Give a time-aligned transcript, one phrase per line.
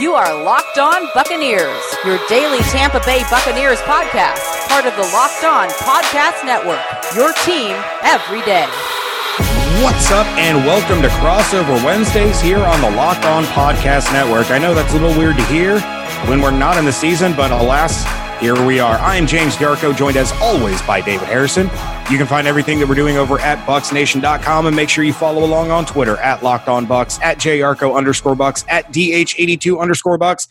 [0.00, 5.44] You are Locked On Buccaneers, your daily Tampa Bay Buccaneers podcast, part of the Locked
[5.44, 6.80] On Podcast Network.
[7.14, 8.64] Your team every day.
[9.84, 14.50] What's up, and welcome to Crossover Wednesdays here on the Locked On Podcast Network.
[14.50, 15.80] I know that's a little weird to hear
[16.30, 18.02] when we're not in the season, but alas,
[18.40, 18.96] here we are.
[18.96, 21.68] I am James Yarcho, joined as always by David Harrison.
[22.10, 25.44] You can find everything that we're doing over at BucsNation.com and make sure you follow
[25.44, 30.48] along on Twitter at Locked On Bucs, at JYarcho underscore Bucs, at DH82 underscore Bucs,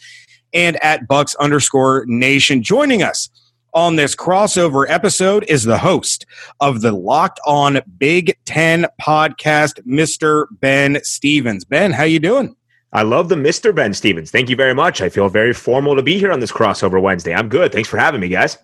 [0.53, 2.63] and at Bucs underscore Nation.
[2.63, 3.29] Joining us
[3.73, 6.25] on this crossover episode is the host
[6.61, 10.45] of the Locked On Big Ten podcast, Mr.
[10.61, 11.65] Ben Stevens.
[11.65, 12.55] Ben, how you doing?
[12.93, 13.75] I love the Mr.
[13.75, 14.31] Ben Stevens.
[14.31, 15.01] Thank you very much.
[15.01, 17.33] I feel very formal to be here on this crossover Wednesday.
[17.33, 17.73] I'm good.
[17.73, 18.57] Thanks for having me, guys.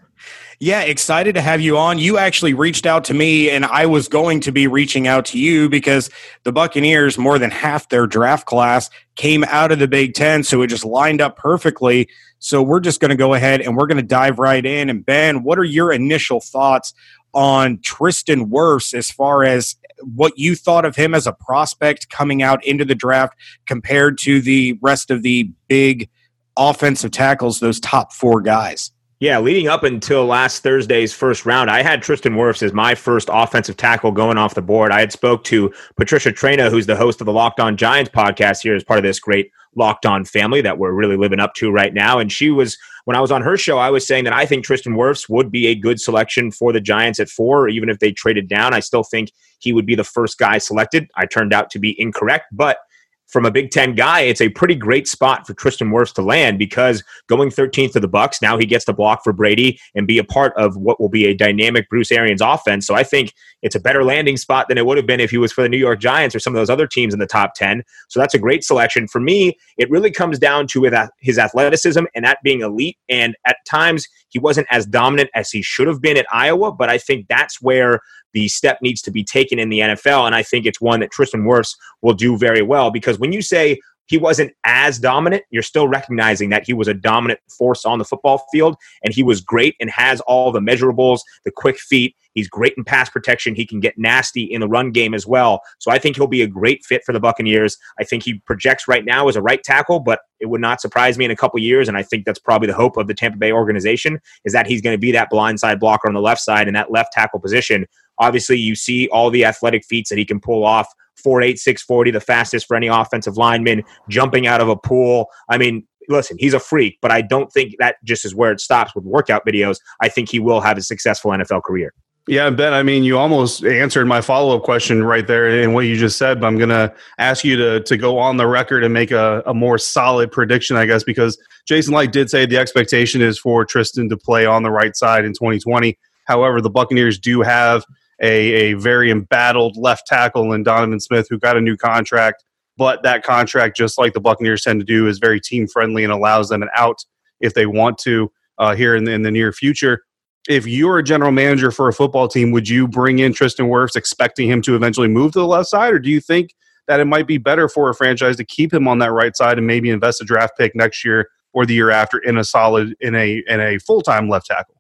[0.60, 2.00] Yeah, excited to have you on.
[2.00, 5.40] You actually reached out to me, and I was going to be reaching out to
[5.40, 6.10] you because
[6.44, 10.44] the Buccaneers, more than half their draft class, came out of the Big Ten.
[10.44, 12.08] So it just lined up perfectly.
[12.40, 14.90] So we're just going to go ahead and we're going to dive right in.
[14.90, 16.94] And Ben, what are your initial thoughts
[17.34, 22.42] on Tristan Wirfs as far as what you thought of him as a prospect coming
[22.42, 26.10] out into the draft compared to the rest of the big
[26.56, 28.92] offensive tackles, those top four guys?
[29.22, 33.30] Yeah, leading up until last Thursday's first round, I had Tristan Wirfs as my first
[33.32, 34.92] offensive tackle going off the board.
[34.92, 38.62] I had spoke to Patricia Traina, who's the host of the Locked On Giants podcast
[38.62, 41.72] here as part of this great Locked On family that we're really living up to
[41.72, 42.20] right now.
[42.20, 44.66] And she was, when I was on her show, I was saying that I think
[44.66, 48.12] Tristan Wirfs would be a good selection for the Giants at four, even if they
[48.12, 48.74] traded down.
[48.74, 51.10] I still think he would be the first guy selected.
[51.16, 52.80] I turned out to be incorrect, but
[53.28, 56.60] from a Big Ten guy, it's a pretty great spot for Tristan Wirfs to land
[56.60, 60.18] because going 13th to the Bucs, now he gets to block for Brady and be
[60.18, 62.86] a part of what will be a dynamic Bruce Arians offense.
[62.86, 65.38] So I think it's a better landing spot than it would have been if he
[65.38, 67.56] was for the New York Giants or some of those other teams in the top
[67.56, 67.84] 10.
[68.10, 69.08] So that's a great selection.
[69.08, 72.98] For me, it really comes down to his athleticism and that being elite.
[73.10, 76.90] And at times, he wasn't as dominant as he should have been at Iowa, but
[76.90, 78.02] I think that's where
[78.36, 80.26] the step needs to be taken in the NFL.
[80.26, 83.42] And I think it's one that Tristan Wirfs will do very well because when you
[83.42, 87.98] say he wasn't as dominant, you're still recognizing that he was a dominant force on
[87.98, 92.16] the football field and he was great and has all the measurables, the quick feet.
[92.34, 93.56] He's great in pass protection.
[93.56, 95.62] He can get nasty in the run game as well.
[95.80, 97.78] So I think he'll be a great fit for the Buccaneers.
[97.98, 101.18] I think he projects right now as a right tackle, but it would not surprise
[101.18, 101.88] me in a couple years.
[101.88, 104.82] And I think that's probably the hope of the Tampa Bay organization is that he's
[104.82, 107.86] going to be that blindside blocker on the left side and that left tackle position.
[108.20, 110.88] Obviously, you see all the athletic feats that he can pull off
[111.26, 115.28] 4'8, 640, the fastest for any offensive lineman, jumping out of a pool.
[115.50, 118.60] I mean, listen, he's a freak, but I don't think that just is where it
[118.60, 119.78] stops with workout videos.
[120.02, 121.94] I think he will have a successful NFL career.
[122.28, 125.82] Yeah, Ben, I mean, you almost answered my follow up question right there in what
[125.82, 128.84] you just said, but I'm going to ask you to, to go on the record
[128.84, 131.38] and make a, a more solid prediction, I guess, because
[131.68, 135.24] Jason Licht did say the expectation is for Tristan to play on the right side
[135.24, 136.00] in 2020.
[136.26, 137.86] However, the Buccaneers do have
[138.22, 142.44] a, a very embattled left tackle in Donovan Smith, who got a new contract.
[142.78, 146.12] But that contract, just like the Buccaneers tend to do, is very team friendly and
[146.12, 147.06] allows them an out
[147.40, 150.04] if they want to uh, here in the, in the near future.
[150.48, 153.96] If you're a general manager for a football team, would you bring in Tristan Wirfs
[153.96, 156.52] expecting him to eventually move to the left side, or do you think
[156.88, 159.58] that it might be better for a franchise to keep him on that right side
[159.58, 162.96] and maybe invest a draft pick next year or the year after in a solid
[163.00, 164.75] in a in a full time left tackle?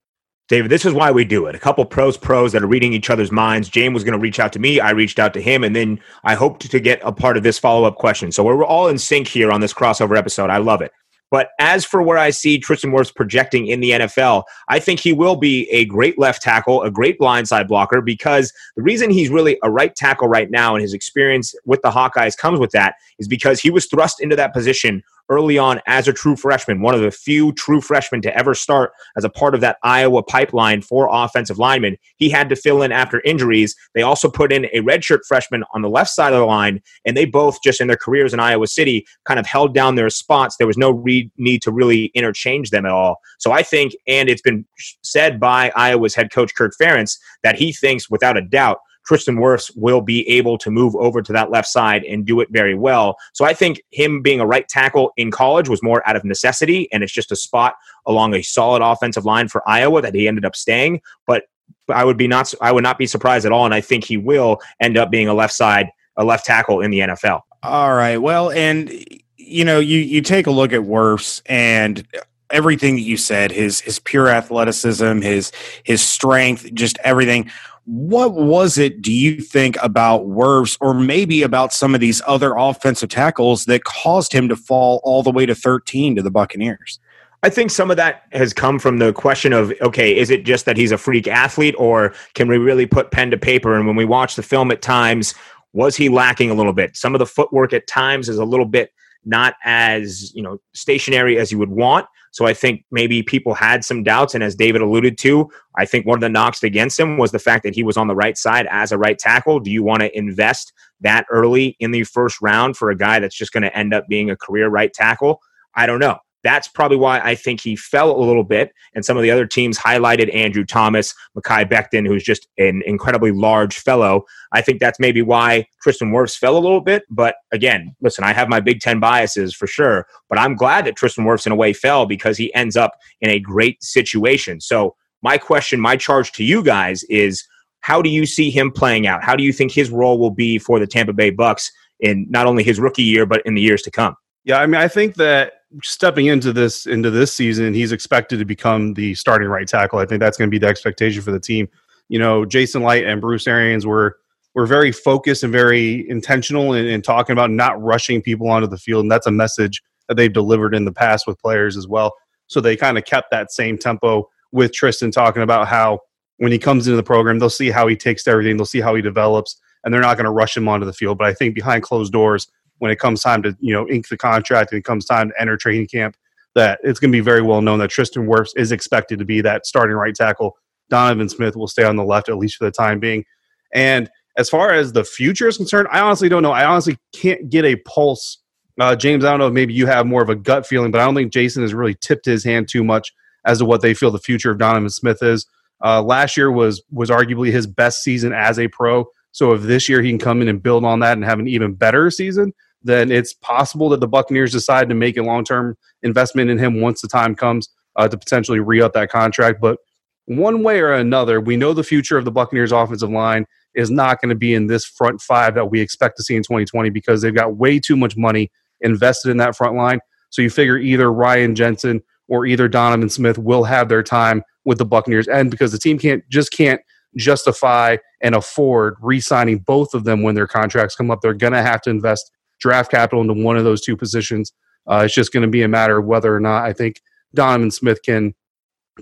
[0.47, 1.55] David, this is why we do it.
[1.55, 3.67] A couple pros, pros that are reading each other's minds.
[3.67, 4.79] James was going to reach out to me.
[4.79, 7.57] I reached out to him, and then I hoped to get a part of this
[7.57, 8.31] follow up question.
[8.31, 10.51] So we're all in sync here on this crossover episode.
[10.51, 10.91] I love it.
[11.31, 15.11] But as for where I see Tristan Wirfs projecting in the NFL, I think he
[15.11, 19.57] will be a great left tackle, a great blindside blocker, because the reason he's really
[19.63, 23.27] a right tackle right now and his experience with the Hawkeyes comes with that is
[23.27, 27.01] because he was thrust into that position early on as a true freshman, one of
[27.01, 31.09] the few true freshmen to ever start as a part of that Iowa pipeline for
[31.11, 31.97] offensive linemen.
[32.17, 33.75] He had to fill in after injuries.
[33.93, 37.15] They also put in a redshirt freshman on the left side of the line, and
[37.15, 40.57] they both, just in their careers in Iowa City, kind of held down their spots.
[40.57, 43.17] There was no re- need to really interchange them at all.
[43.39, 44.65] So I think, and it's been
[45.01, 49.71] said by Iowa's head coach Kirk Ferentz, that he thinks without a doubt Tristan Wirfs
[49.75, 53.17] will be able to move over to that left side and do it very well.
[53.33, 56.91] So I think him being a right tackle in college was more out of necessity,
[56.91, 57.75] and it's just a spot
[58.05, 61.01] along a solid offensive line for Iowa that he ended up staying.
[61.27, 61.43] But
[61.89, 64.17] I would be not I would not be surprised at all, and I think he
[64.17, 67.41] will end up being a left side, a left tackle in the NFL.
[67.63, 68.17] All right.
[68.17, 68.91] Well, and
[69.37, 72.07] you know, you you take a look at Wirfs and
[72.49, 75.51] everything that you said, his his pure athleticism, his
[75.83, 77.51] his strength, just everything
[77.85, 82.55] What was it, do you think, about Wirfs or maybe about some of these other
[82.55, 86.99] offensive tackles that caused him to fall all the way to 13 to the Buccaneers?
[87.43, 90.65] I think some of that has come from the question of okay, is it just
[90.65, 93.75] that he's a freak athlete, or can we really put pen to paper?
[93.75, 95.35] And when we watch the film at times,
[95.73, 96.97] was he lacking a little bit?
[96.97, 98.91] Some of the footwork at times is a little bit
[99.25, 102.05] not as you know stationary as you would want.
[102.31, 104.35] So I think maybe people had some doubts.
[104.35, 107.39] And as David alluded to, I think one of the knocks against him was the
[107.39, 109.61] fact that he was on the right side as a right tackle.
[109.61, 113.37] Do you want to invest that early in the first round for a guy that's
[113.37, 115.39] just going to end up being a career right tackle?
[115.75, 116.17] I don't know.
[116.45, 118.71] That's probably why I think he fell a little bit.
[118.93, 123.31] And some of the other teams highlighted Andrew Thomas, Mekhi Becton, who's just an incredibly
[123.31, 124.25] large fellow.
[124.51, 127.01] I think that's maybe why Tristan Wirfs fell a little bit.
[127.09, 130.05] But again, listen, I have my Big Ten biases for sure.
[130.29, 132.91] But I'm glad that Tristan Wirfs in a way fell because he ends up
[133.21, 134.61] in a great situation.
[134.61, 137.43] So my question, my charge to you guys is
[137.79, 139.23] how do you see him playing out?
[139.23, 141.71] How do you think his role will be for the Tampa Bay Bucs
[142.01, 144.15] in not only his rookie year, but in the years to come?
[144.43, 145.53] Yeah, I mean, I think that
[145.83, 149.99] stepping into this into this season, he's expected to become the starting right tackle.
[149.99, 151.67] I think that's going to be the expectation for the team.
[152.07, 154.17] You know, Jason Licht and Bruce Arians were
[154.53, 158.77] were very focused and very intentional in, in talking about not rushing people onto the
[158.77, 162.13] field, and that's a message that they've delivered in the past with players as well.
[162.47, 165.99] So they kind of kept that same tempo with Tristan talking about how
[166.37, 168.95] when he comes into the program, they'll see how he takes everything, they'll see how
[168.95, 171.17] he develops, and they're not going to rush him onto the field.
[171.17, 172.47] But I think behind closed doors,
[172.85, 175.41] when it comes time to you know ink the contract and it comes time to
[175.41, 176.15] enter training camp
[176.53, 179.41] that it's going to be very well known that Tristan Wirfs is expected to be
[179.41, 180.55] that starting right tackle.
[180.91, 183.25] Donovan Smith will stay on the left at least for the time being.
[183.73, 186.51] And as far as the future is concerned, I honestly don't know.
[186.51, 188.37] I honestly can't get a pulse.
[188.79, 191.01] Uh, James, I don't know if maybe you have more of a gut feeling, but
[191.01, 193.11] I don't think Jason has really tipped his hand too much
[193.45, 195.47] as to what they feel the future of Donovan Smith is.
[195.83, 199.05] Uh, last year was was arguably his best season as a pro.
[199.31, 201.47] So if this year he can come in and build on that and have an
[201.49, 202.53] even better season,
[202.85, 206.79] then it's possible that the Buccaneers decide to make a long term investment in him
[206.79, 209.59] once the time comes uh, to potentially re up that contract.
[209.59, 209.79] But
[210.25, 214.21] one way or another, we know the future of the Buccaneers offensive line is not
[214.21, 217.21] going to be in this front five that we expect to see in 2020 because
[217.21, 218.51] they've got way too much money
[218.81, 219.99] invested in that front line.
[220.29, 224.77] So you figure either Ryan Jensen or either Donovan Smith will have their time with
[224.77, 226.81] the Buccaneers, and because the team can't just can't
[227.17, 231.61] justify and afford re-signing both of them when their contracts come up, they're going to
[231.61, 234.53] have to invest draft capital into one of those two positions.
[234.87, 237.01] Uh, it's just going to be a matter of whether or not I think
[237.33, 238.33] Donovan Smith can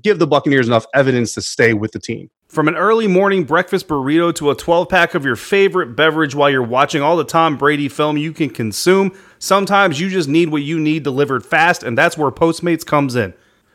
[0.02, 2.30] give the Buccaneers enough evidence to stay with the team.
[2.48, 6.50] From an early morning breakfast burrito to a 12 pack of your favorite beverage while
[6.50, 10.62] you're watching all the Tom Brady film you can consume, sometimes you just need what
[10.62, 13.34] you need delivered fast, and that's where Postmates comes in.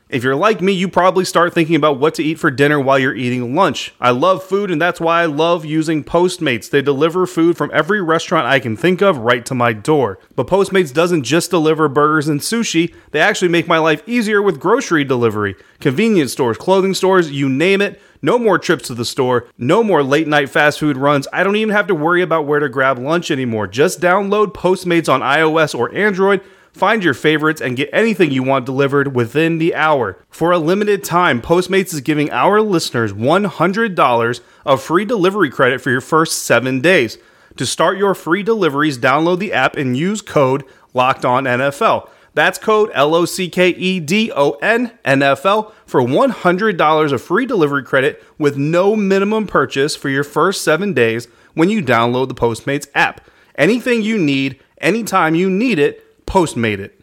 [0.08, 2.98] If you're like me, you probably start thinking about what to eat for dinner while
[2.98, 3.92] you're eating lunch.
[4.00, 6.70] I love food, and that's why I love using Postmates.
[6.70, 10.18] They deliver food from every restaurant I can think of right to my door.
[10.34, 14.58] But Postmates doesn't just deliver burgers and sushi, they actually make my life easier with
[14.58, 15.56] grocery delivery.
[15.78, 18.00] Convenience stores, clothing stores, you name it.
[18.22, 21.28] No more trips to the store, no more late night fast food runs.
[21.34, 23.66] I don't even have to worry about where to grab lunch anymore.
[23.66, 26.40] Just download Postmates on iOS or Android
[26.72, 30.18] Find your favorites and get anything you want delivered within the hour.
[30.30, 35.90] For a limited time, Postmates is giving our listeners $100 of free delivery credit for
[35.90, 37.18] your first seven days.
[37.56, 40.64] To start your free deliveries, download the app and use code
[40.94, 42.08] LOCKEDONNFL.
[42.34, 47.12] That's code L O C K E D O N N F L for $100
[47.12, 51.82] of free delivery credit with no minimum purchase for your first seven days when you
[51.82, 53.22] download the Postmates app.
[53.56, 57.00] Anything you need, anytime you need it, Postmate it.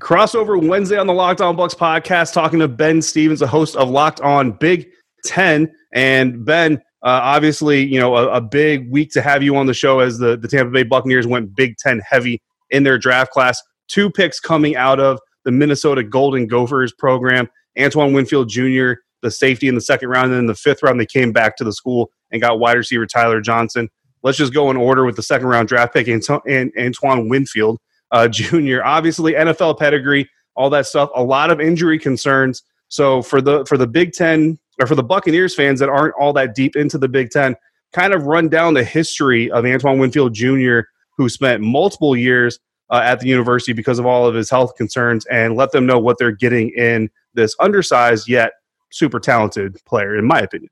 [0.00, 3.88] Crossover Wednesday on the Locked On Bucs podcast, talking to Ben Stevens, the host of
[3.88, 4.88] Locked On Big
[5.24, 5.72] Ten.
[5.92, 9.74] And Ben, uh, obviously, you know, a, a, big week to have you on the
[9.74, 13.62] show as the, the Tampa Bay Buccaneers went Big Ten heavy in their draft class.
[13.86, 17.48] Two picks coming out of the Minnesota Golden Gophers program.
[17.78, 20.32] Antoine Winfield Jr., the safety in the second round.
[20.32, 23.06] And in the fifth round, they came back to the school and got wide receiver
[23.06, 23.88] Tyler Johnson.
[24.24, 27.78] Let's just go in order with the second round draft pick, Antoine Winfield
[28.10, 28.82] uh, Jr.
[28.82, 31.10] Obviously, NFL pedigree, all that stuff.
[31.14, 32.62] A lot of injury concerns.
[32.88, 36.32] So for the for the Big Ten or for the Buccaneers fans that aren't all
[36.32, 37.54] that deep into the Big Ten,
[37.92, 40.80] kind of run down the history of Antoine Winfield Jr.,
[41.16, 42.58] who spent multiple years
[42.90, 45.98] uh, at the university because of all of his health concerns, and let them know
[45.98, 48.52] what they're getting in this undersized yet
[48.90, 50.70] super talented player, in my opinion.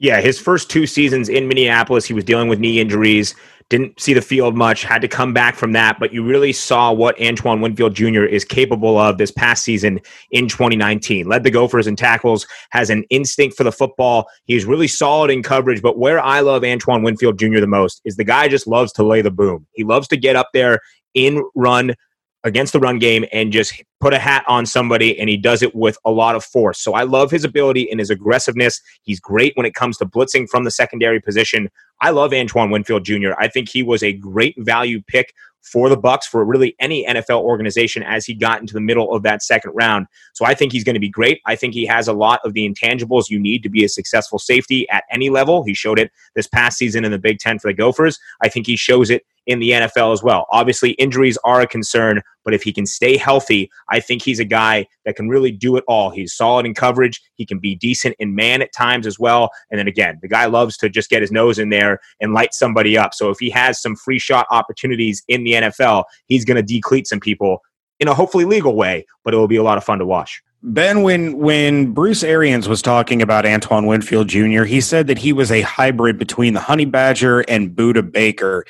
[0.00, 3.34] Yeah, his first two seasons in Minneapolis, he was dealing with knee injuries.
[3.68, 6.90] didn't see the field much, had to come back from that, but you really saw
[6.90, 8.24] what Antoine Winfield Jr.
[8.24, 11.28] is capable of this past season in 2019.
[11.28, 14.26] Led the Gophers in tackles, has an instinct for the football.
[14.46, 17.60] He's really solid in coverage, but where I love Antoine Winfield Jr.
[17.60, 19.66] the most is the guy just loves to lay the boom.
[19.74, 20.80] He loves to get up there
[21.12, 21.94] in run
[22.44, 25.74] against the run game and just put a hat on somebody and he does it
[25.74, 26.80] with a lot of force.
[26.80, 28.80] So I love his ability and his aggressiveness.
[29.02, 31.68] He's great when it comes to blitzing from the secondary position.
[32.00, 33.32] I love Antoine Winfield Jr.
[33.38, 37.42] I think he was a great value pick for the Bucs for really any NFL
[37.42, 40.06] organization as he got into the middle of that second round.
[40.32, 41.40] So I think he's going to be great.
[41.46, 44.38] I think he has a lot of the intangibles you need to be a successful
[44.38, 45.62] safety at any level.
[45.62, 48.18] He showed it this past season in the Big 10 for the Gophers.
[48.42, 50.46] I think he shows it in the NFL as well.
[50.50, 54.44] Obviously, injuries are a concern, but if he can stay healthy, I think he's a
[54.44, 56.10] guy that can really do it all.
[56.10, 57.20] He's solid in coverage.
[57.34, 59.50] He can be decent in man at times as well.
[59.70, 62.54] And then again, the guy loves to just get his nose in there and light
[62.54, 63.12] somebody up.
[63.12, 67.08] So if he has some free shot opportunities in the NFL, he's going to decleat
[67.08, 67.60] some people
[67.98, 70.42] in a hopefully legal way, but it will be a lot of fun to watch.
[70.62, 75.32] Ben, when when Bruce Arians was talking about Antoine Winfield Jr., he said that he
[75.32, 78.66] was a hybrid between the Honey Badger and Budda Baker.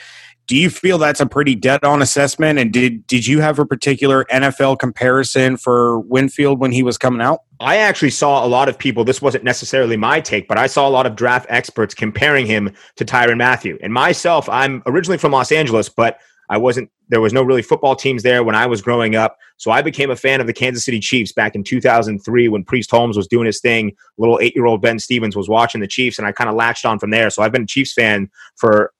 [0.50, 2.58] Do you feel that's a pretty dead on assessment?
[2.58, 7.20] And did did you have a particular NFL comparison for Winfield when he was coming
[7.20, 7.42] out?
[7.60, 9.04] I actually saw a lot of people.
[9.04, 12.74] This wasn't necessarily my take, but I saw a lot of draft experts comparing him
[12.96, 13.78] to Tyrann Mathieu.
[13.80, 16.90] And myself, I'm originally from Los Angeles, but I wasn't.
[17.10, 19.38] There was no really football teams there when I was growing up.
[19.56, 22.90] So I became a fan of the Kansas City Chiefs back in 2003 when Priest
[22.90, 23.92] Holmes was doing his thing.
[24.18, 26.84] Little eight year old Ben Stevens was watching the Chiefs, and I kind of latched
[26.84, 27.30] on from there.
[27.30, 28.92] So I've been a Chiefs fan for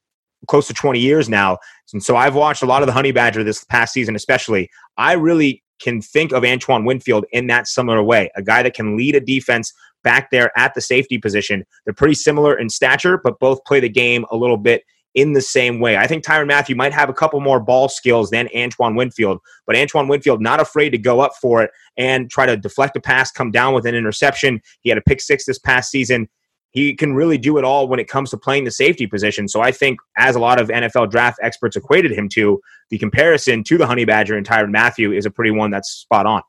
[0.49, 1.59] close to 20 years now.
[1.92, 4.70] And so I've watched a lot of the Honey Badger this past season, especially.
[4.97, 8.97] I really can think of Antoine Winfield in that similar way, a guy that can
[8.97, 11.64] lead a defense back there at the safety position.
[11.85, 14.82] They're pretty similar in stature, but both play the game a little bit
[15.14, 15.97] in the same way.
[15.97, 19.76] I think Tyrann Mathieu might have a couple more ball skills than Antoine Winfield, but
[19.76, 23.32] Antoine Winfield not afraid to go up for it and try to deflect a pass,
[23.32, 24.61] come down with an interception.
[24.82, 26.28] He had a pick six this past season
[26.71, 29.49] he can really do it all when it comes to playing the safety position.
[29.49, 32.61] So I think, as a lot of NFL draft experts equated him to,
[32.91, 36.27] the comparison to the Honey Badger and Tyrann Mathieu is a pretty one that's spot
[36.27, 36.43] on.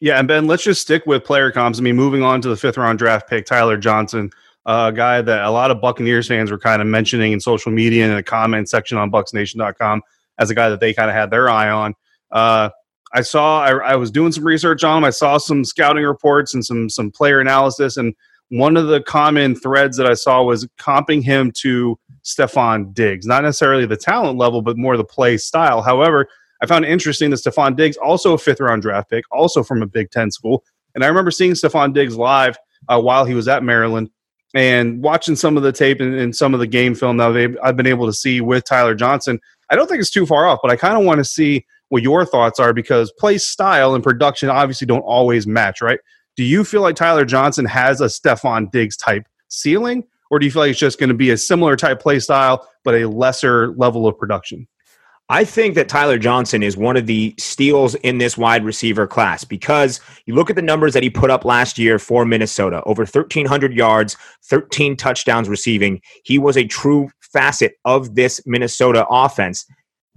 [0.00, 1.78] Yeah, and Ben, let's just stick with player comps.
[1.78, 4.30] I mean, moving on to the fifth round draft pick, Tyler Johnson,
[4.66, 8.04] a guy that a lot of Buccaneers fans were kind of mentioning in social media
[8.04, 10.02] and in the comment section on BucsNation.com
[10.38, 11.94] as a guy that they kind of had their eye on.
[12.30, 12.70] Uh,
[13.14, 15.04] I saw I, I was doing some research on him.
[15.04, 18.14] I saw some scouting reports and some some player analysis, and
[18.54, 23.42] one of the common threads that I saw was comping him to Stefon Diggs, not
[23.42, 25.82] necessarily the talent level, but more the play style.
[25.82, 26.28] However,
[26.62, 29.82] I found it interesting that Stefon Diggs, also a fifth round draft pick, also from
[29.82, 30.62] a Big Ten school.
[30.94, 32.56] And I remember seeing Stefon Diggs live
[32.88, 34.10] uh, while he was at Maryland
[34.54, 37.76] and watching some of the tape and, and some of the game film that I've
[37.76, 39.40] been able to see with Tyler Johnson.
[39.68, 42.04] I don't think it's too far off, but I kind of want to see what
[42.04, 45.98] your thoughts are because play style and production obviously don't always match, right?
[46.36, 50.52] Do you feel like Tyler Johnson has a Stefon Diggs type ceiling, or do you
[50.52, 53.72] feel like it's just going to be a similar type play style, but a lesser
[53.74, 54.66] level of production?
[55.30, 59.42] I think that Tyler Johnson is one of the steals in this wide receiver class
[59.42, 63.02] because you look at the numbers that he put up last year for Minnesota over
[63.04, 66.02] 1,300 yards, 13 touchdowns receiving.
[66.24, 69.64] He was a true facet of this Minnesota offense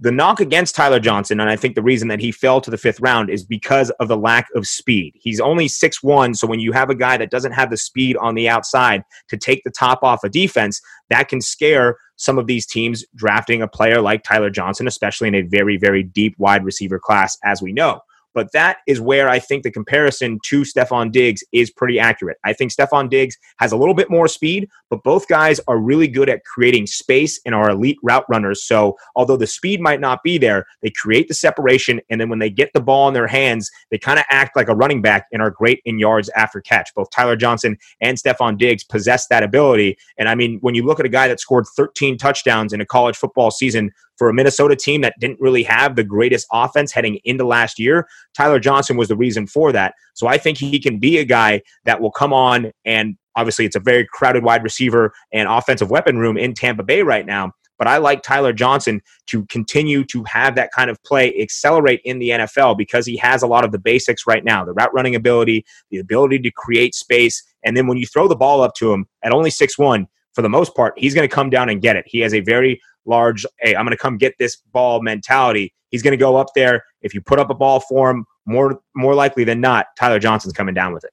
[0.00, 2.78] the knock against Tyler Johnson, and I think the reason that he fell to the
[2.78, 5.14] fifth round is because of the lack of speed.
[5.16, 8.16] He's only six one, so when you have a guy that doesn't have the speed
[8.18, 12.46] on the outside to take the top off a defense, that can scare some of
[12.46, 16.64] these teams drafting a player like Tyler Johnson, especially in a very, very deep wide
[16.64, 18.00] receiver class, as we know.
[18.34, 22.38] But that is where I think the comparison to Stefon Diggs is pretty accurate.
[22.44, 26.08] I think Stefon Diggs has a little bit more speed, but both guys are really
[26.08, 28.64] good at creating space and are elite route runners.
[28.64, 32.00] So although the speed might not be there, they create the separation.
[32.10, 34.68] And then when they get the ball in their hands, they kind of act like
[34.68, 36.94] a running back and are great in yards after catch.
[36.94, 39.98] Both Tyler Johnson and Stefon Diggs possess that ability.
[40.18, 42.86] And I mean, when you look at a guy that scored 13 touchdowns in a
[42.86, 47.18] college football season for a Minnesota team that didn't really have the greatest offense heading
[47.24, 48.06] into last year,
[48.36, 49.94] Tyler Johnson was the reason for that.
[50.14, 53.76] So I think he can be a guy that will come on and obviously it's
[53.76, 57.52] a very crowded wide receiver and offensive weapon room in Tampa Bay right now.
[57.78, 62.18] But I like Tyler Johnson to continue to have that kind of play accelerate in
[62.18, 65.14] the NFL because he has a lot of the basics right now the route running
[65.14, 67.42] ability, the ability to create space.
[67.64, 70.42] And then when you throw the ball up to him at only six one, for
[70.42, 72.04] the most part, he's going to come down and get it.
[72.06, 75.74] He has a very large, hey, I'm going to come get this ball mentality.
[75.90, 76.84] He's going to go up there.
[77.02, 80.52] If you put up a ball for him, more more likely than not, Tyler Johnson's
[80.52, 81.10] coming down with it.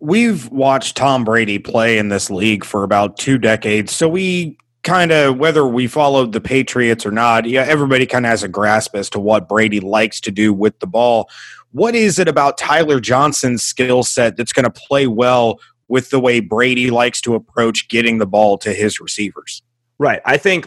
[0.00, 5.10] We've watched Tom Brady play in this league for about two decades, so we kind
[5.12, 8.94] of whether we followed the Patriots or not, yeah, everybody kind of has a grasp
[8.94, 11.28] as to what Brady likes to do with the ball.
[11.72, 16.20] What is it about Tyler Johnson's skill set that's going to play well with the
[16.20, 19.62] way Brady likes to approach getting the ball to his receivers?
[19.98, 20.22] Right.
[20.24, 20.66] I think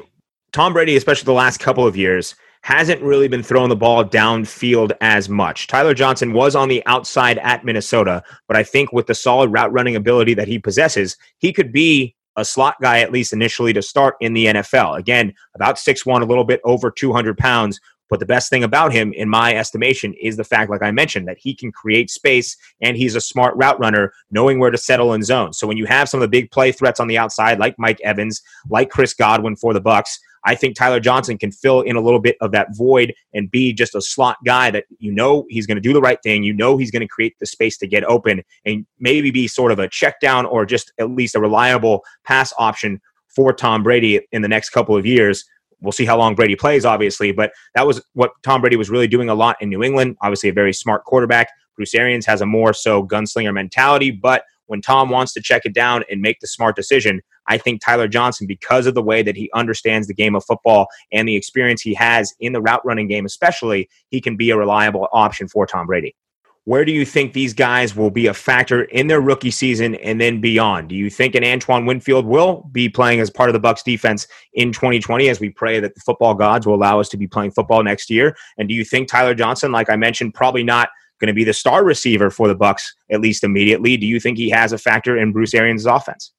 [0.51, 4.91] Tom Brady, especially the last couple of years, hasn't really been throwing the ball downfield
[4.99, 5.67] as much.
[5.67, 9.71] Tyler Johnson was on the outside at Minnesota, but I think with the solid route
[9.71, 13.81] running ability that he possesses, he could be a slot guy at least initially to
[13.81, 14.97] start in the NFL.
[14.97, 17.79] Again, about six one, a little bit over 200 pounds.
[18.09, 21.29] But the best thing about him, in my estimation, is the fact, like I mentioned,
[21.29, 25.13] that he can create space and he's a smart route runner, knowing where to settle
[25.13, 25.53] in zone.
[25.53, 28.01] So when you have some of the big play threats on the outside, like Mike
[28.03, 32.01] Evans, like Chris Godwin for the Bucs, I think Tyler Johnson can fill in a
[32.01, 35.67] little bit of that void and be just a slot guy that you know he's
[35.67, 36.43] going to do the right thing.
[36.43, 39.71] You know he's going to create the space to get open and maybe be sort
[39.71, 44.21] of a check down or just at least a reliable pass option for Tom Brady
[44.31, 45.45] in the next couple of years.
[45.81, 49.07] We'll see how long Brady plays, obviously, but that was what Tom Brady was really
[49.07, 50.15] doing a lot in New England.
[50.21, 51.49] Obviously, a very smart quarterback.
[51.75, 55.73] Bruce Arians has a more so gunslinger mentality, but when Tom wants to check it
[55.73, 57.21] down and make the smart decision,
[57.51, 60.87] I think Tyler Johnson, because of the way that he understands the game of football
[61.11, 64.57] and the experience he has in the route running game, especially, he can be a
[64.57, 66.15] reliable option for Tom Brady.
[66.63, 70.21] Where do you think these guys will be a factor in their rookie season and
[70.21, 70.87] then beyond?
[70.87, 74.27] Do you think an Antoine Winfield will be playing as part of the Bucs defense
[74.53, 77.51] in 2020 as we pray that the football gods will allow us to be playing
[77.51, 78.37] football next year?
[78.57, 80.87] And do you think Tyler Johnson, like I mentioned, probably not
[81.21, 83.95] going to be the star receiver for the Bucs at least immediately.
[83.95, 86.33] Do you think he has a factor in Bruce Arians' offense?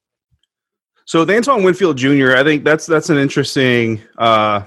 [1.05, 4.63] So the Antoine Winfield Jr., I think that's that's an interesting uh,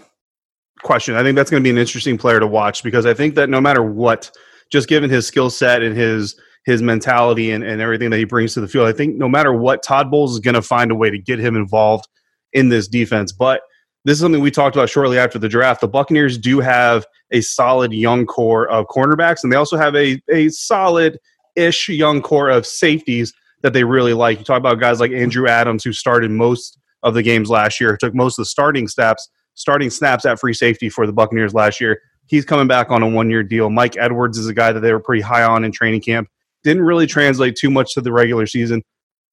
[0.83, 1.15] question.
[1.15, 3.49] I think that's going to be an interesting player to watch because I think that
[3.49, 4.31] no matter what,
[4.71, 8.53] just given his skill set and his his mentality and, and everything that he brings
[8.55, 10.95] to the field, I think no matter what, Todd Bowles is going to find a
[10.95, 12.07] way to get him involved
[12.53, 13.31] in this defense.
[13.31, 13.61] But
[14.03, 15.81] this is something we talked about shortly after the draft.
[15.81, 20.21] The Buccaneers do have a solid young core of cornerbacks, and they also have a,
[20.31, 21.19] a solid
[21.55, 23.33] ish young core of safeties
[23.65, 24.37] that they really like.
[24.37, 27.97] You talk about guys like Andrew Adams, who started most of the games last year,
[27.97, 31.81] took most of the starting snaps, starting snaps at free safety for the Buccaneers last
[31.81, 31.99] year.
[32.27, 33.71] He's coming back on a one year deal.
[33.71, 36.29] Mike Edwards is a guy that they were pretty high on in training camp.
[36.63, 38.83] Didn't really translate too much to the regular season,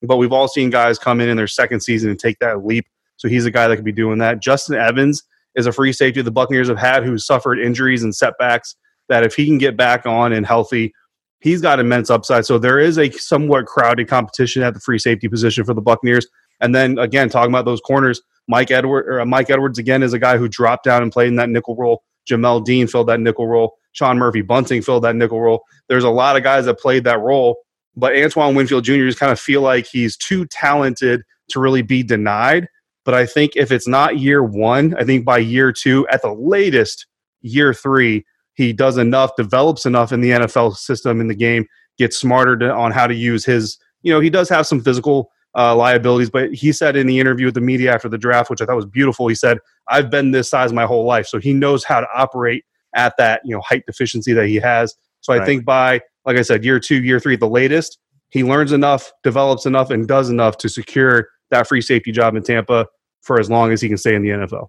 [0.01, 2.87] but we've all seen guys come in in their second season and take that leap.
[3.19, 4.41] So he's a guy that could be doing that.
[4.41, 5.25] Justin Evans
[5.57, 8.77] is a free safety the Buccaneers have had who suffered injuries and setbacks
[9.11, 10.95] that if he can get back on and healthy,
[11.43, 12.47] he's got immense upside.
[12.47, 16.27] So there is a somewhat crowded competition at the free safety position for the Buccaneers.
[16.61, 20.19] And then again, talking about those corners, Mike Edward uh, Mike Edwards again is a
[20.19, 22.03] guy who dropped down and played in that nickel role.
[22.31, 23.77] Jamel Dean filled that nickel role.
[23.93, 25.65] Sean Murphy Bunting filled that nickel role.
[25.89, 27.59] There's a lot of guys that played that role,
[27.97, 29.07] but Antoine Winfield Jr.
[29.07, 32.69] just kind of feel like he's too talented to really be denied.
[33.05, 36.33] But I think if it's not year one, I think by year two, at the
[36.33, 37.07] latest,
[37.41, 41.67] year three, he does enough, develops enough in the NFL system in the game,
[41.99, 43.79] gets smarter to, on how to use his.
[44.03, 47.47] You know, he does have some physical uh, liabilities, but he said in the interview
[47.47, 50.31] with the media after the draft, which I thought was beautiful, he said, "I've been
[50.31, 53.63] this size my whole life," so he knows how to operate at that you know
[53.63, 54.95] height deficiency that he has.
[55.21, 55.47] So I right.
[55.47, 57.99] think by, like I said, year two, year three the latest,
[58.31, 62.43] he learns enough, develops enough, and does enough to secure that free safety job in
[62.43, 62.87] Tampa
[63.21, 64.69] for as long as he can stay in the NFL.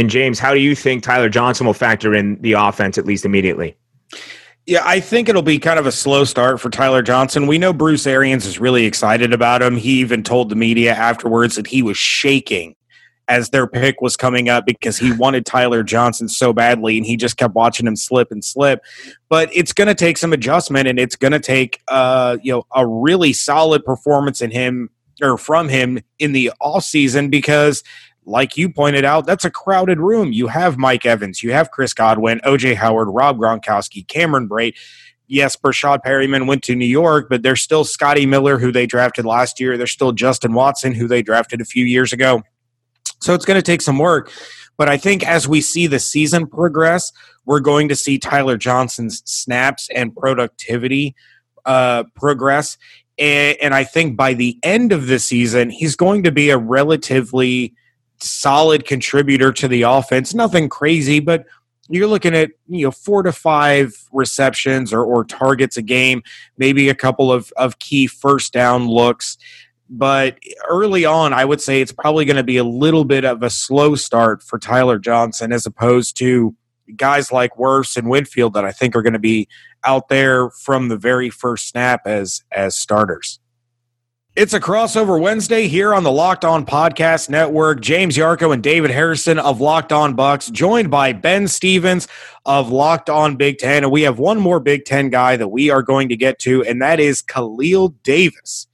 [0.00, 3.26] And James, how do you think Tyler Johnson will factor in the offense at least
[3.26, 3.76] immediately?
[4.64, 7.46] Yeah, I think it'll be kind of a slow start for Tyler Johnson.
[7.46, 9.76] We know Bruce Arians is really excited about him.
[9.76, 12.76] He even told the media afterwards that he was shaking
[13.28, 17.18] as their pick was coming up because he wanted Tyler Johnson so badly and he
[17.18, 18.82] just kept watching him slip and slip.
[19.28, 22.64] But it's going to take some adjustment and it's going to take uh, you know
[22.74, 24.88] a really solid performance in him
[25.20, 27.84] or from him in the off season because
[28.24, 30.32] like you pointed out, that's a crowded room.
[30.32, 34.74] You have Mike Evans, you have Chris Godwin, OJ Howard, Rob Gronkowski, Cameron Brate.
[35.26, 39.24] Yes, Breshad Perriman went to New York, but there's still Scotty Miller, who they drafted
[39.24, 39.78] last year.
[39.78, 42.42] There's still Justin Watson, who they drafted a few years ago.
[43.20, 44.32] So it's going to take some work.
[44.76, 47.12] But I think as we see the season progress,
[47.44, 51.14] we're going to see Tyler Johnson's snaps and productivity
[51.64, 52.76] uh, progress.
[53.18, 56.58] And, and I think by the end of the season, he's going to be a
[56.58, 57.74] relatively
[58.22, 60.34] solid contributor to the offense.
[60.34, 61.46] Nothing crazy, but
[61.88, 66.22] you're looking at you know four to five receptions or, or targets a game,
[66.56, 69.36] maybe a couple of, of key first down looks.
[69.92, 73.42] But early on, I would say it's probably going to be a little bit of
[73.42, 76.54] a slow start for Tyler Johnson as opposed to
[76.94, 79.48] guys like Wirfs and Winfield that I think are going to be
[79.82, 83.39] out there from the very first snap as as starters.
[84.36, 87.80] It's a crossover Wednesday here on the Locked On Podcast Network.
[87.80, 92.06] James Yarcho and David Harrison of Locked On Bucs, joined by Ben Stevens
[92.46, 93.82] of Locked On Big Ten.
[93.82, 96.62] And we have one more Big Ten guy that we are going to get to,
[96.62, 98.68] and that is Khalil Davis,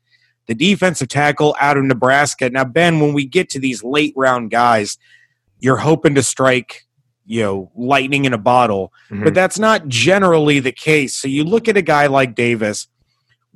[0.44, 2.50] the defensive tackle out of Nebraska.
[2.50, 4.98] Now, Ben, when we get to these late round guys,
[5.60, 6.82] you're hoping to strike
[7.24, 9.24] you know lightning in a bottle mm-hmm.
[9.24, 12.86] but that's not generally the case so you look at a guy like davis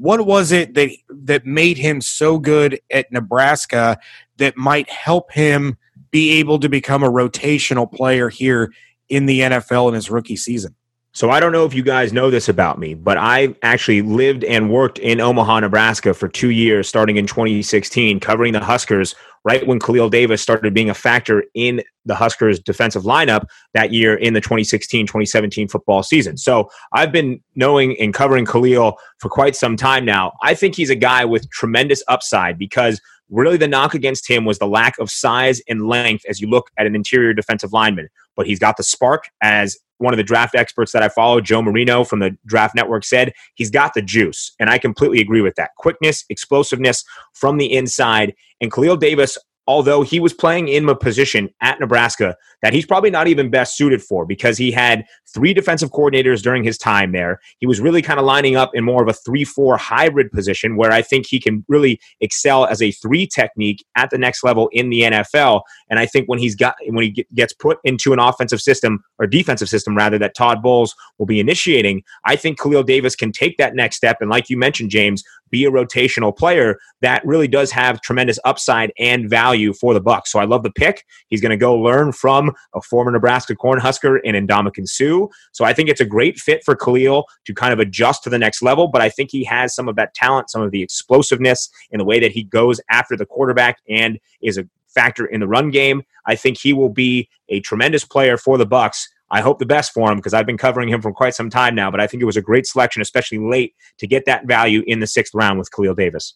[0.01, 3.99] what was it that that made him so good at Nebraska
[4.39, 5.77] that might help him
[6.11, 8.73] be able to become a rotational player here
[9.11, 10.75] in the NFL in his rookie season?
[11.13, 14.45] So I don't know if you guys know this about me, but I actually lived
[14.45, 19.67] and worked in Omaha, Nebraska for 2 years starting in 2016 covering the Huskers right
[19.67, 24.35] when Khalil Davis started being a factor in the Huskers defensive lineup that year in
[24.35, 26.37] the 2016 2017 football season.
[26.37, 30.33] So I've been knowing and covering Khalil for quite some time now.
[30.43, 34.59] I think he's a guy with tremendous upside because really the knock against him was
[34.59, 38.09] the lack of size and length as you look at an interior defensive lineman.
[38.37, 41.63] But he's got the spark as one of the draft experts that I follow, Joe
[41.63, 44.53] Marino from the Draft Network, said he's got the juice.
[44.59, 45.71] And I completely agree with that.
[45.77, 48.35] Quickness, explosiveness from the inside.
[48.61, 49.37] And Khalil Davis
[49.67, 53.77] although he was playing in a position at Nebraska that he's probably not even best
[53.77, 57.41] suited for because he had three defensive coordinators during his time there.
[57.59, 60.77] He was really kind of lining up in more of a 3 4 hybrid position
[60.77, 64.69] where I think he can really excel as a three technique at the next level
[64.73, 65.63] in the NFL.
[65.89, 69.27] And I think when he's got when he gets put into an offensive system or
[69.27, 73.57] defensive system rather that Todd Bowles will be initiating, I think Khalil Davis can take
[73.59, 77.71] that next step and like you mentioned James, be a rotational player that really does
[77.71, 80.29] have tremendous upside and value for the Bucs.
[80.29, 81.05] So I love the pick.
[81.29, 85.27] He's going to go learn from a former Nebraska Cornhusker in Ndamukong Suh.
[85.53, 88.39] So I think it's a great fit for Khalil to kind of adjust to the
[88.39, 88.89] next level.
[88.89, 92.05] But I think he has some of that talent, some of the explosiveness in the
[92.05, 96.03] way that he goes after the quarterback and is a factor in the run game.
[96.27, 99.93] I think he will be a tremendous player for the Bucs I hope the best
[99.93, 101.91] for him because I've been covering him for quite some time now.
[101.91, 105.01] But I think it was a great selection, especially late, to get that value in
[105.01, 106.35] the sixth round with Khalil Davis.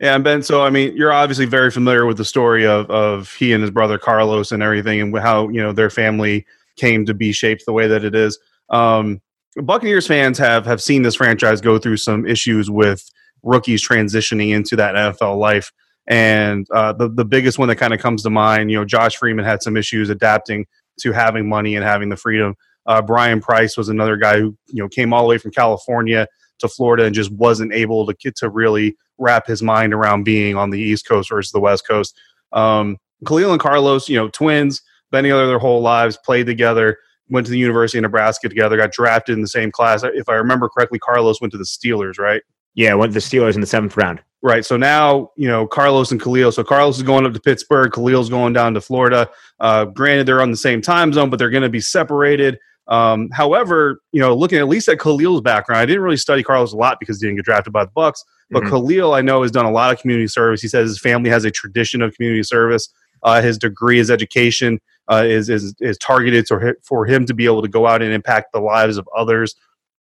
[0.00, 0.42] Yeah, and Ben.
[0.42, 3.70] So, I mean, you're obviously very familiar with the story of of he and his
[3.70, 7.72] brother Carlos and everything, and how you know their family came to be shaped the
[7.72, 8.38] way that it is.
[8.70, 9.20] Um,
[9.56, 13.10] Buccaneers fans have have seen this franchise go through some issues with
[13.42, 15.72] rookies transitioning into that NFL life.
[16.06, 19.16] And uh, the the biggest one that kind of comes to mind, you know, Josh
[19.16, 20.66] Freeman had some issues adapting
[21.00, 22.54] to having money and having the freedom.
[22.86, 26.26] Uh, Brian Price was another guy who you know came all the way from California
[26.58, 30.56] to Florida and just wasn't able to get to really wrap his mind around being
[30.56, 32.18] on the East Coast versus the West Coast.
[32.52, 37.46] Um, Khalil and Carlos, you know, twins, been together their whole lives, played together, went
[37.46, 40.02] to the University of Nebraska together, got drafted in the same class.
[40.04, 42.42] If I remember correctly, Carlos went to the Steelers, right?
[42.74, 44.20] Yeah, went to the Steelers in the seventh round.
[44.40, 44.64] Right.
[44.64, 46.52] So now, you know, Carlos and Khalil.
[46.52, 47.90] So Carlos is going up to Pittsburgh.
[47.90, 49.28] Khalil's going down to Florida.
[49.58, 52.56] Uh, granted, they're on the same time zone, but they're going to be separated.
[52.86, 56.72] Um, however, you know, looking at least at Khalil's background, I didn't really study Carlos
[56.72, 58.20] a lot because he didn't get drafted by the Bucs.
[58.50, 58.70] But mm-hmm.
[58.70, 60.62] Khalil, I know, has done a lot of community service.
[60.62, 62.88] He says his family has a tradition of community service.
[63.22, 67.44] Uh, his degree, his education uh, is, is is targeted to, for him to be
[67.44, 69.54] able to go out and impact the lives of others.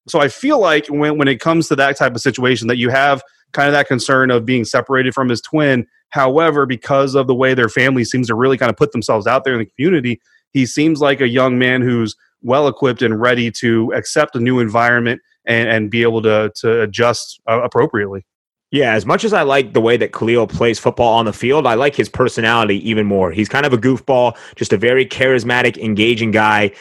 [0.07, 2.91] So I feel like when when it comes to that type of situation, that you
[2.91, 5.87] have kind of that concern of being separated from his twin.
[6.11, 9.45] However, because of the way their family seems to really kind of put themselves out
[9.45, 10.21] there in the community,
[10.53, 14.61] he seems like a young man who's well equipped and ready to accept a new
[14.61, 18.25] environment and, and be able to, to adjust uh, appropriately.
[18.73, 21.67] Yeah, as much as I like the way that Khalil plays football on the field,
[21.67, 23.31] I like his personality even more.
[23.31, 26.73] He's kind of a goofball, just a very charismatic, engaging guy.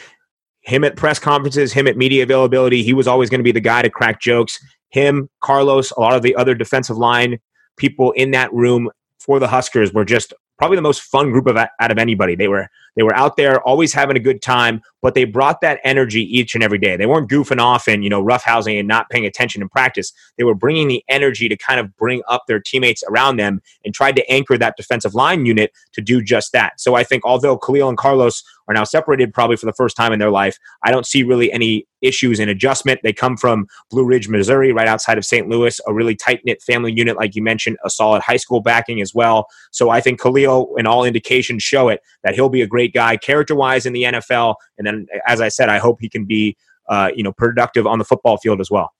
[0.62, 3.60] Him at press conferences, him at media availability, he was always going to be the
[3.60, 4.58] guy to crack jokes
[4.96, 7.38] him, Carlos, a lot of the other defensive line
[7.76, 11.56] people in that room for the Huskers were just probably the most fun group of
[11.58, 12.34] out of anybody.
[12.34, 15.80] They were they were out there always having a good time, but they brought that
[15.84, 16.96] energy each and every day.
[16.96, 20.12] They weren't goofing off and you know roughhousing and not paying attention in practice.
[20.38, 23.92] They were bringing the energy to kind of bring up their teammates around them and
[23.92, 26.80] tried to anchor that defensive line unit to do just that.
[26.80, 30.12] So I think although Khalil and Carlos are now separated probably for the first time
[30.12, 33.00] in their life, I don't see really any issues in adjustment.
[33.02, 35.48] They come from Blue Ridge, Missouri, right outside of St.
[35.48, 39.00] Louis, a really tight knit family unit, like you mentioned, a solid high school backing
[39.00, 39.46] as well.
[39.72, 43.16] So I think Khalil, and all indications show it, that he'll be a great guy
[43.16, 44.56] character wise in the NFL.
[44.78, 46.56] And then, as I said, I hope he can be,
[46.88, 48.92] uh, you know, productive on the football field as well.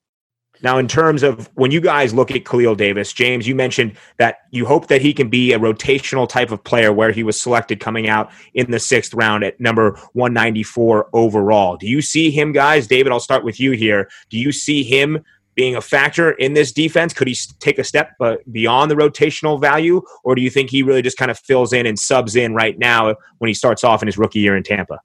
[0.62, 4.38] Now, in terms of when you guys look at Khalil Davis, James, you mentioned that
[4.50, 7.80] you hope that he can be a rotational type of player where he was selected
[7.80, 11.76] coming out in the sixth round at number 194 overall.
[11.76, 12.86] Do you see him, guys?
[12.86, 14.08] David, I'll start with you here.
[14.30, 15.22] Do you see him
[15.54, 17.12] being a factor in this defense?
[17.12, 20.82] Could he take a step uh, beyond the rotational value, or do you think he
[20.82, 24.02] really just kind of fills in and subs in right now when he starts off
[24.02, 25.00] in his rookie year in Tampa?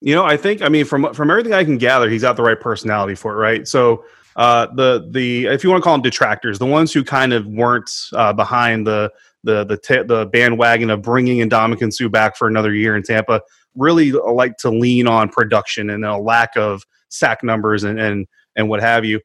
[0.00, 2.42] You know, I think I mean from from everything I can gather, he's got the
[2.42, 3.68] right personality for it, right?
[3.68, 4.04] So
[4.36, 7.46] uh, the the if you want to call them detractors, the ones who kind of
[7.46, 9.10] weren't uh, behind the
[9.44, 13.40] the the the bandwagon of bringing in Ndamukong Suh back for another year in Tampa,
[13.76, 18.68] really like to lean on production and a lack of sack numbers and and and
[18.68, 19.20] what have you.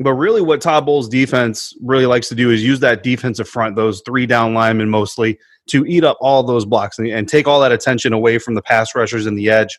[0.00, 3.74] But really, what Todd Bowles' defense really likes to do is use that defensive front,
[3.74, 7.60] those three down linemen mostly, to eat up all those blocks and, and take all
[7.60, 9.78] that attention away from the pass rushers and the edge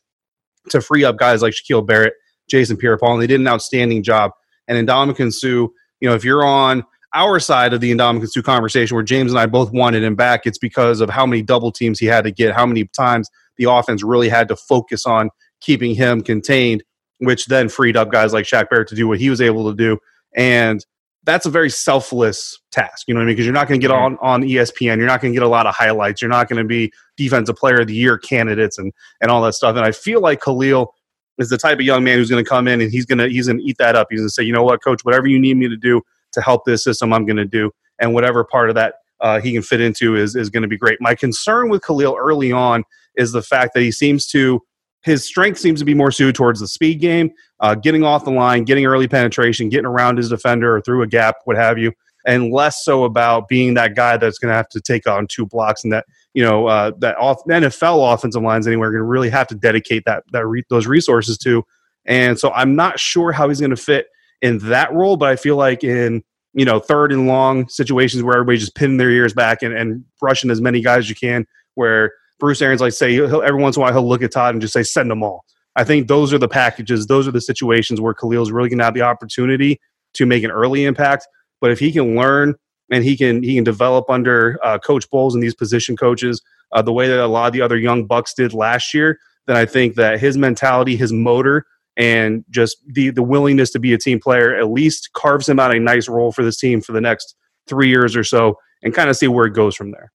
[0.69, 2.13] to free up guys like Shaquille Barrett,
[2.49, 4.31] Jason Pierre-Paul, and they did an outstanding job.
[4.69, 5.67] And in Ndamukong Suh,
[5.99, 9.39] you know, if you're on our side of the Ndamukong Suh conversation where James and
[9.39, 12.31] I both wanted him back, it's because of how many double teams he had to
[12.31, 15.29] get, how many times the offense really had to focus on
[15.59, 16.83] keeping him contained,
[17.17, 19.75] which then freed up guys like Shaq Barrett to do what he was able to
[19.75, 19.97] do.
[20.35, 20.85] And
[21.23, 23.35] that's a very selfless task, you know what I mean?
[23.35, 24.23] Because you're not going to get mm-hmm.
[24.23, 26.61] on, on ESPN, you're not going to get a lot of highlights, you're not going
[26.61, 29.75] to be defensive player of the year candidates and and all that stuff.
[29.75, 30.93] And I feel like Khalil
[31.39, 33.27] is the type of young man who's going to come in and he's going to
[33.27, 34.07] he's going to eat that up.
[34.09, 36.01] He's going to say, you know what, coach, whatever you need me to do
[36.33, 39.53] to help this system, I'm going to do, and whatever part of that uh, he
[39.53, 40.99] can fit into is is going to be great.
[41.01, 42.83] My concern with Khalil early on
[43.15, 44.61] is the fact that he seems to
[45.03, 48.31] his strength seems to be more suited towards the speed game, uh, getting off the
[48.31, 51.93] line, getting early penetration, getting around his defender or through a gap, what have you,
[52.25, 55.45] and less so about being that guy that's going to have to take on two
[55.45, 59.29] blocks and that you know uh, that off, NFL offensive lines anywhere going to really
[59.29, 61.63] have to dedicate that that re- those resources to.
[62.05, 64.07] And so I'm not sure how he's going to fit
[64.41, 68.35] in that role, but I feel like in you know third and long situations where
[68.35, 71.45] everybody's just pinning their ears back and, and rushing as many guys as you can,
[71.75, 74.61] where Bruce Arians like say every once in a while he'll look at Todd and
[74.61, 75.45] just say send them all.
[75.75, 78.85] I think those are the packages, those are the situations where Khalil's really going to
[78.85, 79.79] have the opportunity
[80.13, 81.27] to make an early impact.
[81.61, 82.55] But if he can learn
[82.91, 86.81] and he can he can develop under uh, Coach Bowles and these position coaches uh,
[86.81, 89.65] the way that a lot of the other young bucks did last year, then I
[89.65, 91.65] think that his mentality, his motor,
[91.97, 95.73] and just the the willingness to be a team player at least carves him out
[95.73, 97.35] a nice role for this team for the next
[97.67, 100.11] three years or so, and kind of see where it goes from there.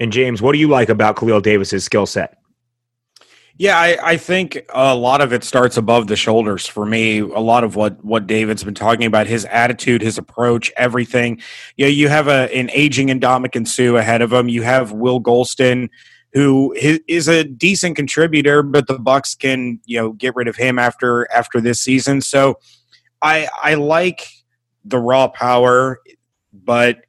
[0.00, 2.36] And James, what do you like about Khalil Davis's skill set?
[3.56, 7.20] Yeah, I, I, think a lot of it starts above the shoulders for me.
[7.20, 11.40] A lot of what what David's been talking about, his attitude, his approach, everything.
[11.76, 14.48] You, know, you have a, an aging Ndamukong Suh ahead of him.
[14.48, 15.88] You have Will Gholston,
[16.32, 20.76] who is a decent contributor, but the Bucs can you know get rid of him
[20.76, 22.22] after after this season.
[22.22, 22.58] So
[23.22, 24.26] I I like
[24.84, 26.00] the raw power,
[26.52, 27.04] but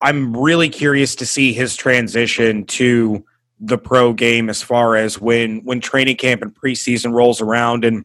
[0.00, 3.24] I'm really curious to see his transition to
[3.60, 8.04] the pro game as far as when when training camp and preseason rolls around and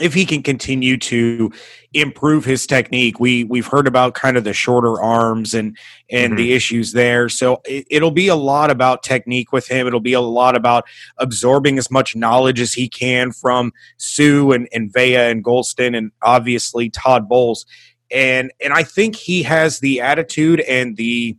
[0.00, 1.50] if he can continue to
[1.92, 5.76] improve his technique we we've heard about kind of the shorter arms and
[6.10, 6.36] and mm-hmm.
[6.36, 7.28] the issues there.
[7.28, 9.86] So it, will be a lot about technique with him.
[9.86, 10.84] It'll be a lot about
[11.18, 16.12] absorbing as much knowledge as he can from Suh and, and Vea and Gholston and
[16.22, 17.66] obviously Todd Bowles.
[18.10, 21.36] And and I think he has the attitude and the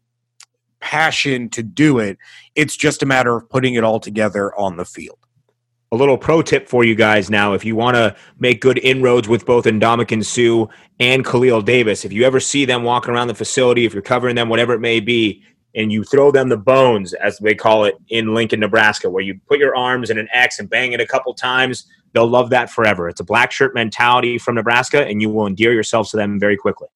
[0.80, 2.18] passion to do it.
[2.56, 5.18] It's just a matter of putting it all together on the field.
[5.92, 9.28] A little pro tip for you guys now: if you want to make good inroads
[9.28, 13.34] with both Ndamukong Suh and Khalil Davis, if you ever see them walking around the
[13.34, 17.14] facility, if you're covering them, whatever it may be, and you throw them the bones,
[17.14, 20.60] as they call it in Lincoln, Nebraska, where you put your arms in an X
[20.60, 23.10] and bang it a couple times, they'll love that forever.
[23.10, 26.58] It's a black shirt mentality from Nebraska, and you will endear yourselves to them very
[26.58, 26.88] quickly.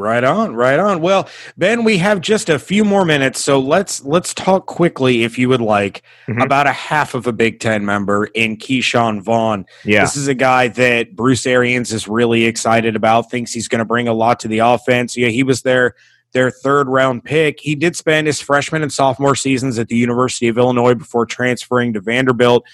[0.00, 1.02] Right on, right on.
[1.02, 5.38] Well, Ben, we have just a few more minutes, so let's let's talk quickly, if
[5.38, 6.40] you would like, mm-hmm.
[6.40, 9.66] about a half of a Big Ten member in Ke'Shawn Vaughn.
[9.84, 13.30] Yeah, this is a guy that Bruce Arians is really excited about.
[13.30, 15.18] Thinks he's going to bring a lot to the offense.
[15.18, 15.94] Yeah, he was their
[16.32, 17.60] their third round pick.
[17.60, 21.92] He did spend his freshman and sophomore seasons at the University of Illinois before transferring
[21.92, 22.64] to Vanderbilt.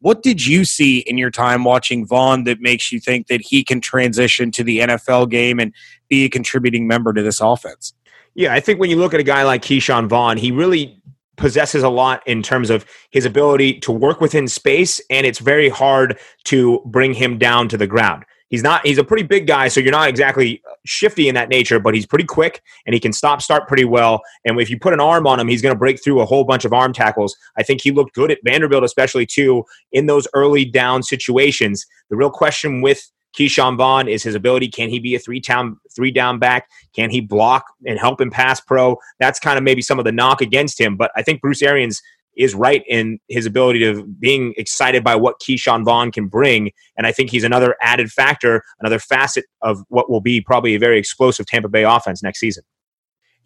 [0.00, 3.64] What did you see in your time watching Vaughn that makes you think that he
[3.64, 5.72] can transition to the NFL game and
[6.08, 7.94] be a contributing member to this offense?
[8.34, 11.00] Yeah, I think when you look at a guy like Ke'Shawn Vaughn, he really
[11.36, 15.68] possesses a lot in terms of his ability to work within space, and it's very
[15.68, 18.24] hard to bring him down to the ground.
[18.48, 18.86] He's not.
[18.86, 21.80] He's a pretty big guy, so you're not exactly shifty in that nature.
[21.80, 24.20] But he's pretty quick, and he can stop start pretty well.
[24.44, 26.44] And if you put an arm on him, he's going to break through a whole
[26.44, 27.36] bunch of arm tackles.
[27.58, 31.84] I think he looked good at Vanderbilt, especially too in those early down situations.
[32.08, 34.68] The real question with Ke'Shawn Vaughn is his ability.
[34.68, 36.68] Can he be a three down three down back?
[36.94, 38.96] Can he block and help him pass pro?
[39.20, 40.96] That's kind of maybe some of the knock against him.
[40.96, 42.00] But I think Bruce Arians
[42.36, 46.70] is right in his ability to being excited by what Ke'Shawn Vaughn can bring.
[46.96, 50.78] And I think he's another added factor, another facet of what will be probably a
[50.78, 52.62] very explosive Tampa Bay offense next season.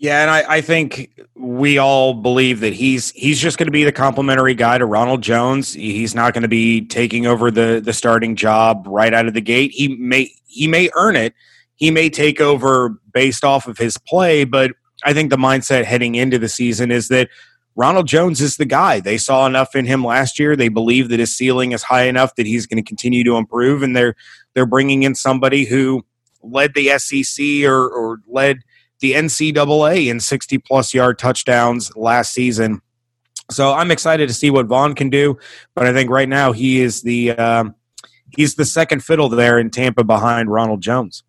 [0.00, 3.84] Yeah, and I, I think we all believe that he's he's just going to be
[3.84, 5.74] the complimentary guy to Ronald Jones.
[5.74, 9.42] He's not going to be taking over the the starting job right out of the
[9.42, 9.72] gate.
[9.72, 11.34] He may he may earn it.
[11.74, 14.70] He may take over based off of his play, but
[15.04, 17.28] I think the mindset heading into the season is that
[17.76, 19.00] Ronald Jones is the guy.
[19.00, 20.56] They saw enough in him last year.
[20.56, 23.82] They believe that his ceiling is high enough that he's going to continue to improve,
[23.82, 24.14] and they're
[24.54, 26.06] they're bringing in somebody who
[26.42, 28.60] led the SEC or, or led
[29.00, 32.80] the NCAA in 60 plus yard touchdowns last season.
[33.50, 35.38] So I'm excited to see what Vaughn can do,
[35.74, 37.74] but I think right now he is the um,
[38.36, 41.24] he's the second fiddle there in Tampa behind Ronald Jones.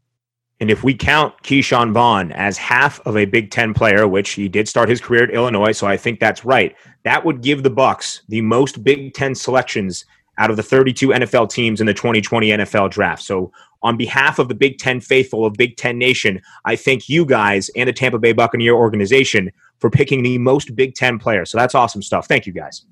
[0.60, 4.48] And if we count Ke'Shawn Vaughn as half of a Big Ten player, which he
[4.48, 7.72] did start his career at Illinois, so I think that's right, that would give the
[7.72, 10.06] Bucs the most Big Ten selections
[10.38, 13.24] out of the 32 NFL teams in the 2020 NFL draft.
[13.24, 13.52] So
[13.84, 17.70] on behalf of the Big Ten faithful of Big Ten Nation, I thank you guys
[17.76, 21.50] and the Tampa Bay Buccaneer organization for picking the most Big Ten players.
[21.50, 22.28] So that's awesome stuff.
[22.28, 22.86] Thank you guys.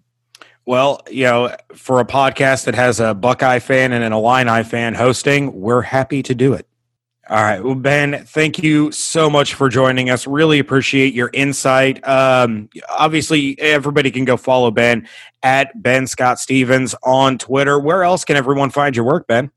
[0.65, 4.93] Well, you know, for a podcast that has a Buckeye fan and an Illini fan
[4.93, 6.67] hosting, we're happy to do it.
[7.30, 7.63] All right.
[7.63, 10.25] Well, Ben, thank you so much for joining us.
[10.25, 12.06] Really appreciate your insight.
[12.08, 15.08] Um, obviously, everybody can go follow Ben
[15.43, 17.80] at Ben Scott Stevens on Twitter.
[17.80, 19.52] Where else can everyone find your work, Ben?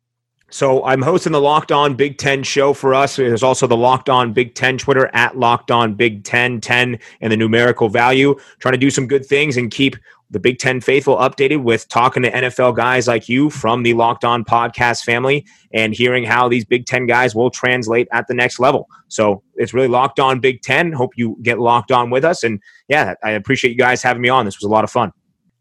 [0.53, 3.17] So I'm hosting the Locked On Big Ten show for us.
[3.17, 7.33] There's also the Locked On Big Ten Twitter at Locked On Big Ten 10 and
[7.33, 8.39] the numerical value.
[8.59, 9.97] Trying to do some good things and keep
[10.31, 14.27] the Big Ten faithful updated with talking to NFL guys like you from the Locked
[14.27, 18.61] On podcast family and hearing how these Big Ten guys will translate at the next
[18.61, 18.91] level.
[19.09, 20.93] So it's really Locked On Big Ten.
[20.93, 22.45] Hope you get locked on with us.
[22.45, 24.45] And yeah, I appreciate you guys having me on.
[24.45, 25.13] This was a lot of fun.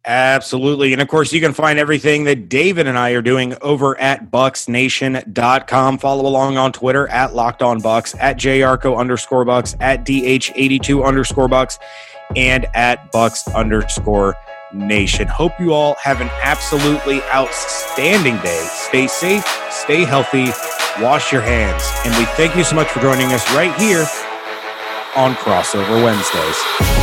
[0.04, 0.94] Absolutely.
[0.94, 4.32] And of course, you can find everything that David and I are doing over at
[4.32, 5.98] BucsNation.com.
[6.00, 11.48] Follow along on Twitter at locked on bucs, at Yarcho underscore bucs, at dh82 underscore
[11.48, 11.78] bucs,
[12.36, 14.36] and at bucs underscore
[14.74, 15.28] Nation.
[15.28, 18.66] Hope you all have an absolutely outstanding day.
[18.70, 20.46] Stay safe, stay healthy,
[21.04, 21.84] wash your hands.
[22.06, 24.06] And we thank you so much for joining us right here
[25.16, 27.01] on Crossover Wednesdays.